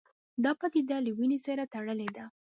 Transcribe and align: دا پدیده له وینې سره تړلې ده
دا 0.43 0.51
پدیده 0.59 0.97
له 1.05 1.11
وینې 1.17 1.39
سره 1.45 1.63
تړلې 1.73 2.09
ده 2.15 2.25